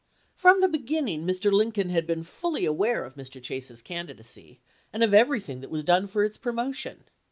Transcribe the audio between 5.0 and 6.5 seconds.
of everything that was done for its